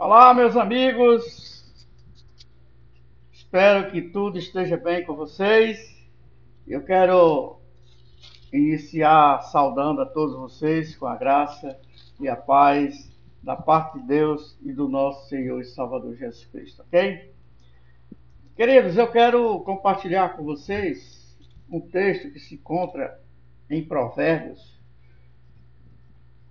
[0.00, 1.64] Olá, meus amigos.
[3.32, 5.76] Espero que tudo esteja bem com vocês.
[6.68, 7.58] Eu quero
[8.52, 11.76] iniciar saudando a todos vocês com a graça
[12.20, 16.82] e a paz da parte de Deus e do nosso Senhor e Salvador Jesus Cristo,
[16.82, 17.34] ok?
[18.54, 21.36] Queridos, eu quero compartilhar com vocês
[21.68, 23.20] um texto que se encontra
[23.68, 24.80] em Provérbios,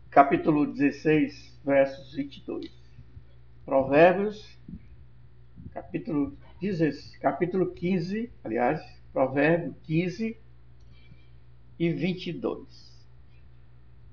[0.09, 2.86] capítulo 16, versos 22.
[3.67, 4.57] Provérbios,
[5.71, 8.81] capítulo, 16, capítulo 15, aliás,
[9.11, 10.37] Provérbio 15
[11.77, 13.05] e 22.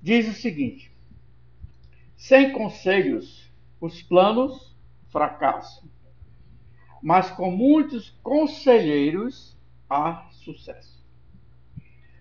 [0.01, 0.91] Diz o seguinte:
[2.17, 4.75] Sem conselhos os planos
[5.07, 5.85] fracassam,
[7.01, 9.57] mas com muitos conselheiros
[9.89, 11.01] há sucesso.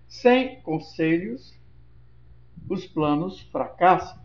[0.07, 1.53] Sem conselhos
[2.71, 4.25] os planos fracassam,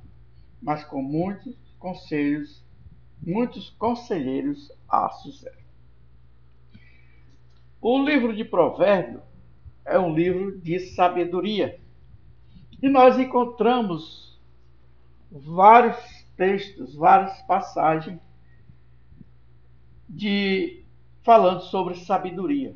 [0.61, 2.68] mas com muitos conselhos
[3.21, 5.57] muitos conselheiros a sucesso.
[7.81, 9.21] O livro de Provérbios
[9.85, 11.79] é um livro de sabedoria.
[12.81, 14.39] E nós encontramos
[15.31, 15.97] vários
[16.35, 18.19] textos, várias passagens
[20.07, 20.83] de
[21.23, 22.73] falando sobre sabedoria.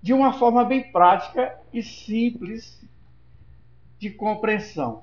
[0.00, 2.80] De uma forma bem prática e simples
[3.98, 5.02] de compreensão.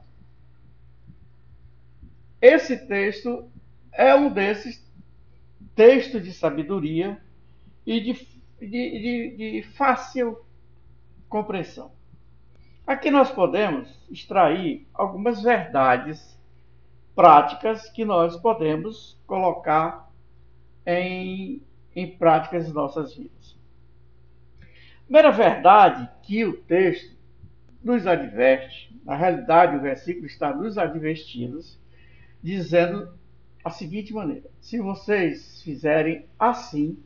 [2.44, 3.50] Esse texto
[3.94, 4.86] é um desses
[5.74, 7.18] textos de sabedoria
[7.86, 8.14] e de,
[8.60, 10.38] de, de, de fácil
[11.30, 11.94] compreensão.
[12.86, 16.38] Aqui nós podemos extrair algumas verdades
[17.16, 20.12] práticas que nós podemos colocar
[20.86, 21.62] em,
[21.96, 23.58] em práticas nossas vidas.
[25.06, 27.16] Primeira verdade que o texto
[27.82, 31.62] nos adverte, na realidade o versículo está nos advertindo,
[32.44, 33.14] dizendo
[33.64, 36.98] a seguinte maneira: se vocês fizerem assim,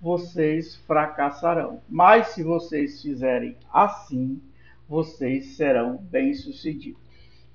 [0.00, 1.80] vocês fracassarão.
[1.88, 4.42] Mas se vocês fizerem assim,
[4.88, 7.00] vocês serão bem-sucedidos.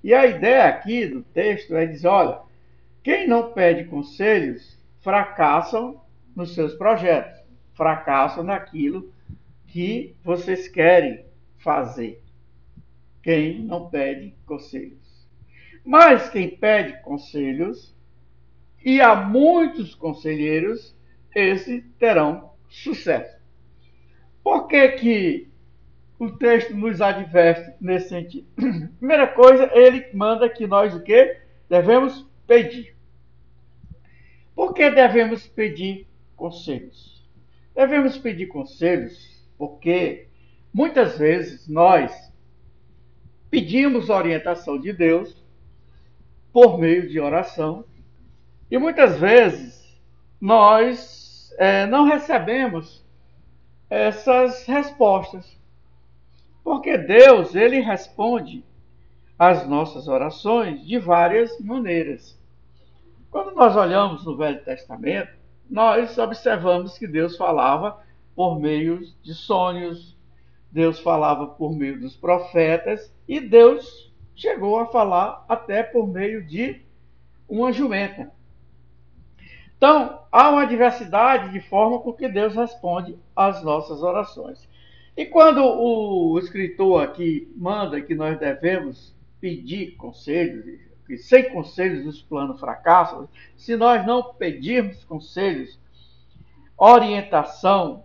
[0.04, 2.40] E a ideia aqui do texto é dizer: olha,
[3.04, 6.02] quem não pede conselhos fracassam
[6.36, 7.40] nos seus projetos,
[7.74, 9.12] fracassam naquilo
[9.68, 11.26] que vocês querem
[11.58, 12.24] fazer.
[13.22, 15.07] Quem não pede conselhos.
[15.88, 17.96] Mas quem pede conselhos,
[18.84, 20.94] e há muitos conselheiros,
[21.34, 23.40] esses terão sucesso.
[24.44, 25.48] Por que, que
[26.20, 28.46] o texto nos adverte nesse sentido?
[29.00, 31.40] Primeira coisa, ele manda que nós o quê?
[31.70, 32.94] Devemos pedir.
[34.54, 36.06] Por que devemos pedir
[36.36, 37.26] conselhos?
[37.74, 40.28] Devemos pedir conselhos porque
[40.74, 42.12] muitas vezes nós
[43.50, 45.47] pedimos orientação de Deus
[46.58, 47.86] por meio de oração.
[48.72, 49.96] E muitas vezes
[50.42, 53.06] nós é, não recebemos
[53.88, 55.56] essas respostas.
[56.64, 58.66] Porque Deus, ele responde
[59.38, 62.36] às nossas orações de várias maneiras.
[63.30, 65.38] Quando nós olhamos no Velho Testamento,
[65.70, 68.04] nós observamos que Deus falava
[68.36, 70.18] por meio de sonhos,
[70.72, 74.07] Deus falava por meio dos profetas e Deus
[74.38, 76.80] chegou a falar até por meio de
[77.50, 78.32] uma jumenta.
[79.76, 84.70] Então, há uma diversidade de forma com que Deus responde às nossas orações.
[85.16, 92.22] E quando o escritor aqui manda que nós devemos pedir conselhos, que sem conselhos os
[92.22, 95.80] planos fracassam, se nós não pedirmos conselhos,
[96.78, 98.04] orientação,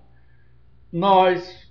[0.90, 1.70] nós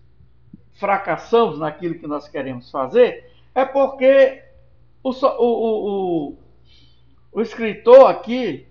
[0.73, 4.50] fracassamos naquilo que nós queremos fazer, é porque
[5.03, 6.37] o, o, o,
[7.31, 8.67] o escritor aqui,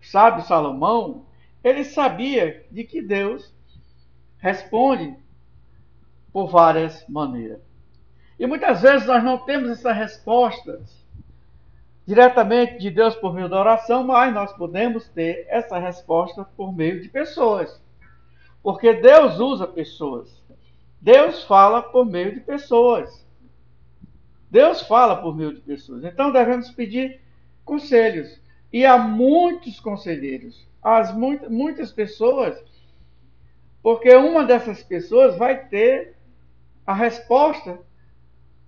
[0.00, 1.24] sábio Salomão,
[1.62, 3.52] ele sabia de que Deus
[4.38, 5.16] responde
[6.32, 7.60] por várias maneiras.
[8.38, 11.02] E muitas vezes nós não temos essas respostas
[12.04, 17.00] diretamente de Deus por meio da oração, mas nós podemos ter essa resposta por meio
[17.00, 17.80] de pessoas.
[18.62, 20.42] Porque Deus usa pessoas.
[21.00, 23.21] Deus fala por meio de pessoas.
[24.52, 26.04] Deus fala por meio de pessoas.
[26.04, 27.22] Então devemos pedir
[27.64, 28.38] conselhos.
[28.70, 31.10] E há muitos conselheiros, há
[31.48, 32.62] muitas pessoas,
[33.82, 36.16] porque uma dessas pessoas vai ter
[36.86, 37.78] a resposta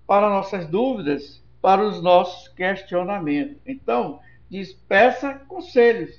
[0.07, 3.59] para nossas dúvidas, para os nossos questionamentos.
[3.67, 6.19] Então, diz: peça conselhos.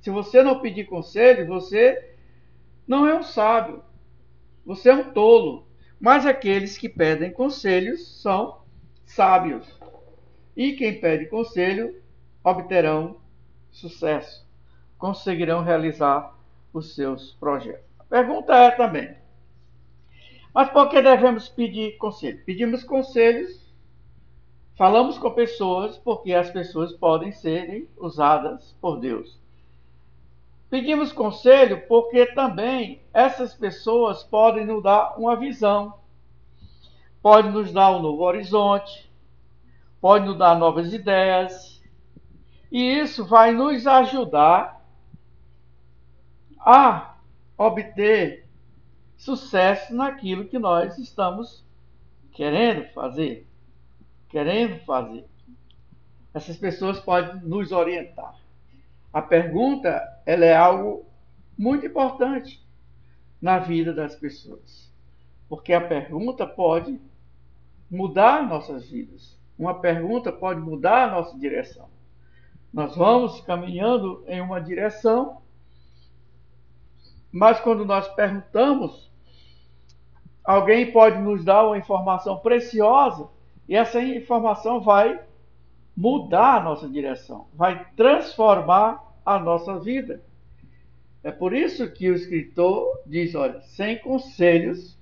[0.00, 2.14] Se você não pedir conselho, você
[2.86, 3.82] não é um sábio,
[4.64, 5.66] você é um tolo.
[6.00, 8.59] Mas aqueles que pedem conselhos são
[9.14, 9.66] sábios.
[10.56, 12.00] E quem pede conselho
[12.44, 13.16] obterão
[13.70, 14.46] sucesso,
[14.98, 16.34] conseguirão realizar
[16.72, 17.84] os seus projetos.
[17.98, 19.14] A pergunta é também:
[20.52, 22.42] mas por que devemos pedir conselho?
[22.44, 23.60] Pedimos conselhos,
[24.76, 29.38] falamos com pessoas, porque as pessoas podem serem usadas por Deus.
[30.68, 35.94] Pedimos conselho porque também essas pessoas podem nos dar uma visão,
[37.22, 39.10] podem nos dar um novo horizonte,
[40.00, 41.82] podem nos dar novas ideias,
[42.70, 44.80] e isso vai nos ajudar
[46.58, 47.16] a
[47.58, 48.46] obter
[49.16, 51.64] sucesso naquilo que nós estamos
[52.32, 53.46] querendo fazer.
[54.28, 55.26] Querendo fazer.
[56.32, 58.34] Essas pessoas podem nos orientar.
[59.12, 61.04] A pergunta ela é algo
[61.58, 62.64] muito importante
[63.42, 64.90] na vida das pessoas.
[65.48, 67.00] Porque a pergunta pode
[67.90, 69.38] mudar nossas vidas.
[69.58, 71.88] Uma pergunta pode mudar a nossa direção.
[72.72, 75.42] Nós vamos caminhando em uma direção,
[77.32, 79.10] mas quando nós perguntamos,
[80.44, 83.28] alguém pode nos dar uma informação preciosa
[83.68, 85.20] e essa informação vai
[85.96, 90.22] mudar a nossa direção, vai transformar a nossa vida.
[91.22, 94.98] É por isso que o escritor diz: olha, sem conselhos,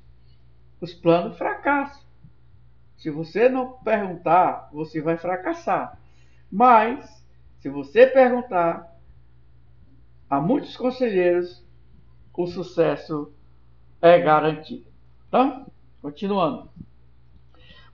[0.81, 2.08] os planos fracassam.
[2.99, 5.99] Se você não perguntar, você vai fracassar.
[6.51, 7.25] Mas,
[7.61, 8.93] se você perguntar,
[10.29, 11.65] a muitos conselheiros,
[12.35, 13.33] o sucesso
[14.03, 14.87] é garantido.
[15.29, 15.67] Então,
[16.03, 16.71] continuando.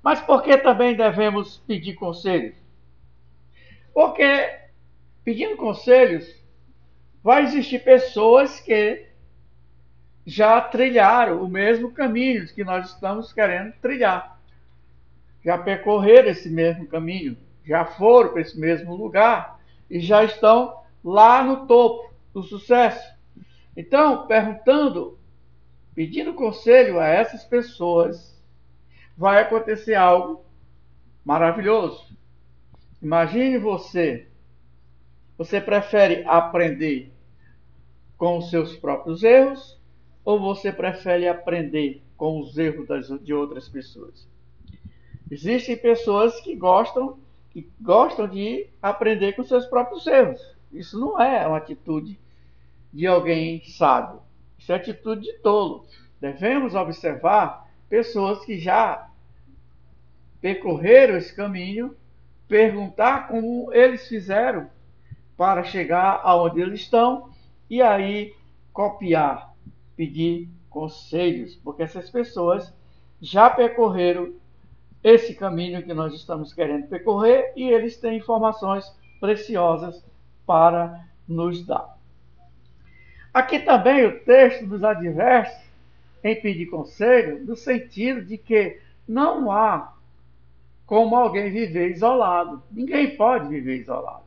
[0.02, 2.56] Mas por que também devemos pedir conselhos?
[3.92, 4.58] Porque
[5.24, 6.42] pedindo conselhos,
[7.22, 9.06] vai existir pessoas que
[10.26, 14.38] já trilharam o mesmo caminho que nós estamos querendo trilhar.
[15.44, 19.60] Já percorreram esse mesmo caminho, já foram para esse mesmo lugar
[19.90, 23.14] e já estão lá no topo do sucesso.
[23.76, 25.18] Então, perguntando,
[25.94, 28.40] pedindo conselho a essas pessoas,
[29.16, 30.44] vai acontecer algo
[31.24, 32.16] maravilhoso.
[33.02, 34.28] Imagine você.
[35.36, 37.12] Você prefere aprender
[38.16, 39.78] com os seus próprios erros
[40.24, 44.26] ou você prefere aprender com os erros das, de outras pessoas?
[45.30, 47.18] Existem pessoas que gostam
[47.50, 50.40] que gostam de aprender com seus próprios erros.
[50.72, 52.18] Isso não é uma atitude
[52.92, 54.20] de alguém sábio.
[54.58, 55.86] Isso é atitude de tolo.
[56.20, 59.08] Devemos observar pessoas que já
[60.40, 61.96] percorreram esse caminho
[62.48, 64.68] perguntar como eles fizeram
[65.36, 67.30] para chegar aonde eles estão
[67.70, 68.34] e aí
[68.72, 69.54] copiar,
[69.96, 72.72] pedir conselhos, porque essas pessoas
[73.20, 74.34] já percorreram
[75.04, 78.90] esse caminho que nós estamos querendo percorrer e eles têm informações
[79.20, 80.02] preciosas
[80.46, 81.94] para nos dar.
[83.32, 85.62] Aqui também o texto nos adverte
[86.22, 89.92] em pedir conselho, no sentido de que não há
[90.86, 92.62] como alguém viver isolado.
[92.70, 94.24] Ninguém pode viver isolado.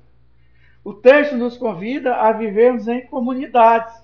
[0.84, 3.96] O texto nos convida a vivermos em comunidades,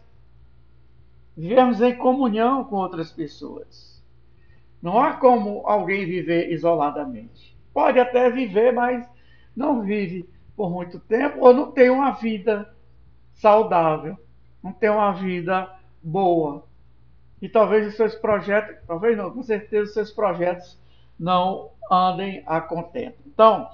[1.37, 4.01] vivermos em comunhão com outras pessoas.
[4.83, 7.57] Não há como alguém viver isoladamente.
[7.73, 9.07] Pode até viver, mas
[9.55, 12.69] não vive por muito tempo ou não tem uma vida
[13.33, 14.17] saudável,
[14.61, 15.73] não tem uma vida
[16.03, 16.65] boa.
[17.41, 20.77] E talvez os seus projetos, talvez não, com certeza os seus projetos
[21.17, 23.17] não andem a contento.
[23.25, 23.69] Então,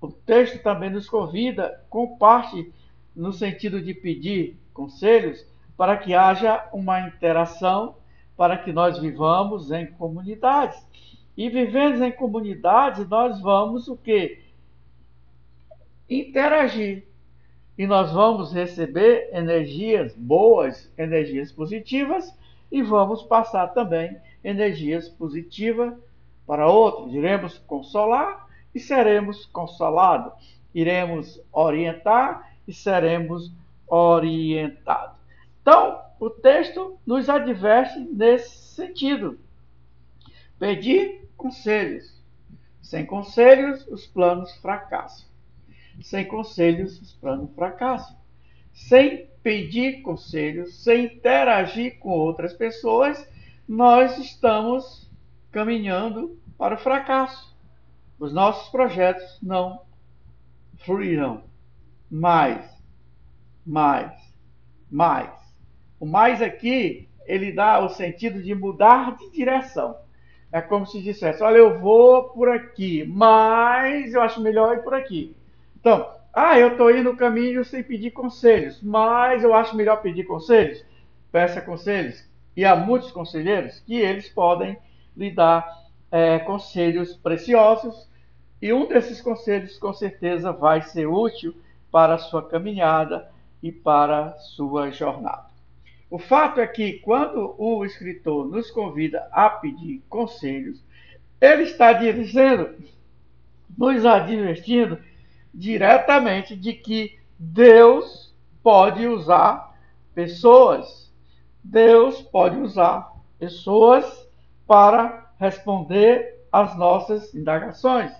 [0.00, 2.72] o texto também nos convida, com parte
[3.14, 7.96] no sentido de pedir conselhos, para que haja uma interação,
[8.38, 10.80] para que nós vivamos em comunidades.
[11.36, 14.44] E vivendo em comunidades, nós vamos o quê?
[16.08, 17.04] Interagir.
[17.76, 22.32] E nós vamos receber energias boas, energias positivas,
[22.70, 25.92] e vamos passar também energias positivas
[26.46, 27.12] para outros.
[27.12, 30.32] Iremos consolar e seremos consolados.
[30.72, 33.50] Iremos orientar e seremos
[33.88, 35.17] orientados.
[36.38, 39.38] Texto nos adverte nesse sentido.
[40.58, 42.18] Pedir conselhos.
[42.82, 45.26] Sem conselhos, os planos fracassam.
[46.02, 48.16] Sem conselhos, os planos fracassam.
[48.72, 53.28] Sem pedir conselhos, sem interagir com outras pessoas,
[53.66, 55.08] nós estamos
[55.50, 57.56] caminhando para o fracasso.
[58.18, 59.82] Os nossos projetos não
[60.78, 61.44] fluirão.
[62.10, 62.64] Mais,
[63.64, 64.12] mais,
[64.90, 65.37] mais.
[66.00, 69.96] O mais aqui, ele dá o sentido de mudar de direção.
[70.52, 74.94] É como se dissesse: olha, eu vou por aqui, mas eu acho melhor ir por
[74.94, 75.36] aqui.
[75.78, 80.24] Então, ah, eu estou indo no caminho sem pedir conselhos, mas eu acho melhor pedir
[80.24, 80.84] conselhos.
[81.32, 82.24] Peça conselhos.
[82.56, 84.76] E há muitos conselheiros que eles podem
[85.16, 85.68] lhe dar
[86.10, 88.08] é, conselhos preciosos.
[88.60, 91.54] E um desses conselhos, com certeza, vai ser útil
[91.90, 93.30] para a sua caminhada
[93.62, 95.47] e para a sua jornada.
[96.10, 100.82] O fato é que, quando o escritor nos convida a pedir conselhos,
[101.40, 102.74] ele está dizendo,
[103.76, 104.98] nos advertindo
[105.52, 109.76] diretamente de que Deus pode usar
[110.14, 111.12] pessoas.
[111.62, 114.28] Deus pode usar pessoas
[114.66, 118.12] para responder às nossas indagações,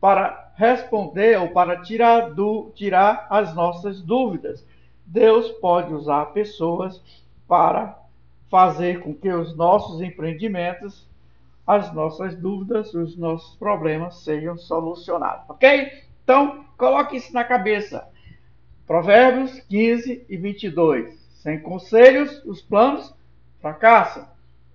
[0.00, 4.64] para responder ou para tirar, do, tirar as nossas dúvidas.
[5.04, 7.02] Deus pode usar pessoas
[7.46, 7.98] para
[8.50, 11.08] fazer com que os nossos empreendimentos,
[11.66, 16.04] as nossas dúvidas, os nossos problemas sejam solucionados, ok?
[16.22, 18.08] Então, coloque isso na cabeça.
[18.86, 21.14] Provérbios 15 e 22.
[21.34, 23.14] Sem conselhos, os planos
[23.60, 24.26] fracassam.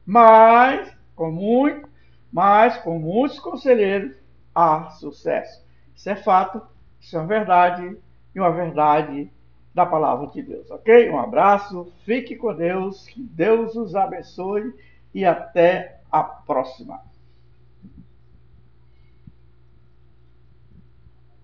[0.05, 1.87] Mas, com muito,
[2.31, 4.15] mas com muitos conselheiros,
[4.53, 5.63] há sucesso.
[5.95, 6.61] Isso é fato,
[6.99, 7.97] isso é uma verdade
[8.33, 9.31] e uma verdade
[9.73, 11.09] da palavra de Deus, ok?
[11.09, 14.73] Um abraço, fique com Deus, que Deus os abençoe
[15.13, 17.08] e até a próxima.